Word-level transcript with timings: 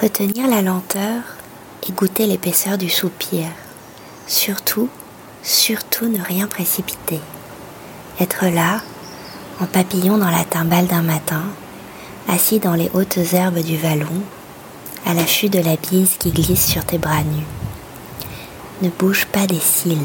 Retenir 0.00 0.48
la 0.48 0.62
lenteur 0.62 1.20
et 1.86 1.92
goûter 1.92 2.26
l'épaisseur 2.26 2.78
du 2.78 2.88
soupir. 2.88 3.46
Surtout, 4.26 4.88
surtout 5.42 6.08
ne 6.08 6.20
rien 6.20 6.46
précipiter. 6.46 7.20
Être 8.18 8.46
là, 8.46 8.80
en 9.60 9.66
papillon 9.66 10.16
dans 10.16 10.30
la 10.30 10.44
timbale 10.44 10.86
d'un 10.86 11.02
matin, 11.02 11.42
assis 12.28 12.58
dans 12.58 12.74
les 12.74 12.90
hautes 12.94 13.18
herbes 13.32 13.62
du 13.62 13.76
vallon, 13.76 14.22
à 15.06 15.14
l'affût 15.14 15.50
de 15.50 15.60
la 15.60 15.76
bise 15.76 16.16
qui 16.18 16.30
glisse 16.30 16.66
sur 16.66 16.84
tes 16.84 16.98
bras 16.98 17.22
nus. 17.22 17.46
Ne 18.80 18.88
bouge 18.88 19.26
pas 19.26 19.46
des 19.46 19.60
cils, 19.60 19.98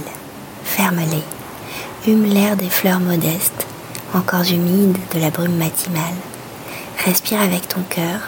ferme-les, 0.64 2.12
hume 2.12 2.26
l'air 2.26 2.58
des 2.58 2.70
fleurs 2.70 3.00
modestes, 3.00 3.66
encore 4.14 4.52
humides 4.52 4.98
de 5.14 5.20
la 5.20 5.32
brume 5.32 5.56
matinale. 5.56 6.04
Respire 7.06 7.42
avec 7.42 7.68
ton 7.68 7.82
cœur, 7.90 8.20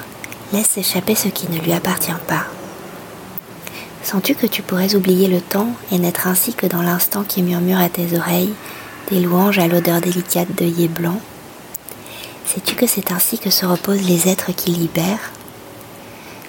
laisse 0.53 0.69
s'échapper 0.69 1.15
ce 1.15 1.27
qui 1.27 1.49
ne 1.49 1.59
lui 1.59 1.73
appartient 1.73 2.11
pas. 2.27 2.45
Sens-tu 4.03 4.33
que 4.33 4.47
tu 4.47 4.61
pourrais 4.61 4.95
oublier 4.95 5.27
le 5.27 5.41
temps 5.41 5.71
et 5.91 5.99
n'être 5.99 6.27
ainsi 6.27 6.53
que 6.53 6.65
dans 6.65 6.81
l'instant 6.81 7.23
qui 7.23 7.43
murmure 7.43 7.79
à 7.79 7.89
tes 7.89 8.17
oreilles 8.17 8.53
des 9.11 9.19
louanges 9.19 9.59
à 9.59 9.67
l'odeur 9.67 10.01
délicate 10.01 10.55
d'œillets 10.55 10.87
blancs? 10.87 11.21
Sais-tu 12.45 12.75
que 12.75 12.87
c'est 12.87 13.11
ainsi 13.11 13.37
que 13.37 13.51
se 13.51 13.65
reposent 13.65 14.07
les 14.07 14.27
êtres 14.27 14.51
qui 14.51 14.71
libèrent? 14.71 15.31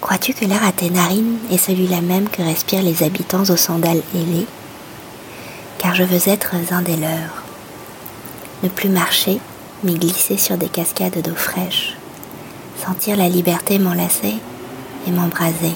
Crois-tu 0.01 0.33
que 0.33 0.47
l'air 0.47 0.65
à 0.65 0.73
tes 0.73 0.89
narines 0.89 1.37
est 1.51 1.59
celui-là 1.59 2.01
même 2.01 2.31
que 2.31 2.41
respirent 2.41 2.83
les 2.83 3.03
habitants 3.03 3.43
aux 3.43 3.57
sandales 3.57 4.03
ailées? 4.15 4.47
Car 5.79 5.95
je 5.95 6.05
veux 6.05 6.29
être 6.29 6.55
un 6.73 6.83
des 6.83 6.97
leurs. 6.97 7.43
Ne 8.63 8.69
plus 8.71 8.89
marcher, 8.89 9.41
mais 9.83 9.93
glisser 9.93 10.39
sur 10.39 10.57
des 10.57 10.69
cascades 10.69 11.21
d'eau 11.21 11.35
fraîche. 11.35 12.00
Sentir 12.85 13.17
la 13.17 13.29
liberté 13.29 13.79
m'enlacer 13.79 14.35
et 15.07 15.11
m'embraser. 15.11 15.75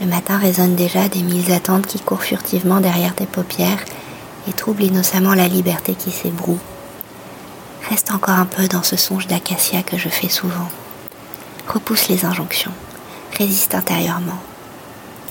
Le 0.00 0.06
matin 0.06 0.36
résonne 0.36 0.74
déjà 0.74 1.08
des 1.08 1.22
mille 1.22 1.52
attentes 1.52 1.86
qui 1.86 2.00
courent 2.00 2.24
furtivement 2.24 2.80
derrière 2.80 3.14
tes 3.14 3.26
paupières 3.26 3.84
et 4.48 4.52
troublent 4.52 4.82
innocemment 4.82 5.34
la 5.34 5.46
liberté 5.46 5.94
qui 5.94 6.10
s'ébroue. 6.10 6.58
Reste 7.88 8.10
encore 8.10 8.38
un 8.38 8.46
peu 8.46 8.66
dans 8.66 8.82
ce 8.82 8.96
songe 8.96 9.28
d'acacia 9.28 9.82
que 9.82 9.96
je 9.96 10.08
fais 10.08 10.28
souvent. 10.28 10.68
Repousse 11.68 12.08
les 12.08 12.24
injonctions. 12.24 12.72
Résiste 13.38 13.74
intérieurement. 13.74 14.38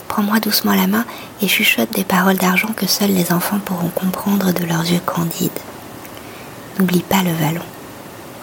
Prends-moi 0.08 0.40
doucement 0.40 0.76
la 0.76 0.88
main 0.88 1.06
et 1.42 1.48
chuchote 1.48 1.92
des 1.92 2.06
paroles 2.06 2.38
d'argent 2.38 2.72
que 2.76 2.88
seuls 2.88 3.14
les 3.14 3.34
enfants 3.34 3.60
pourront 3.60 3.90
comprendre 3.90 4.54
de 4.54 4.64
leurs 4.64 4.90
yeux 4.90 5.02
candides. 5.06 5.52
N'oublie 6.80 7.04
pas 7.04 7.24
le 7.24 7.34
vallon. 7.34 7.66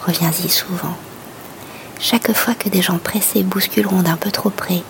Reviens-y 0.07 0.49
souvent. 0.49 0.97
Chaque 2.03 2.33
fois 2.33 2.55
que 2.55 2.71
des 2.71 2.81
gens 2.81 2.99
pressés 2.99 3.43
bousculeront 3.43 4.03
d'un 4.03 4.17
peu 4.17 4.31
trop 4.31 4.49
près 4.49 4.83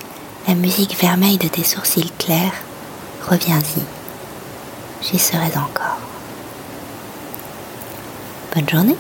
la 0.47 0.55
musique 0.55 0.97
vermeille 0.99 1.39
de 1.39 1.49
tes 1.49 1.65
sourcils 1.65 2.13
clairs, 2.19 2.55
reviens-y. 3.29 3.83
J'y 5.03 5.19
serai 5.19 5.47
encore. 5.57 5.99
Bonne 8.55 8.69
journée. 8.69 8.97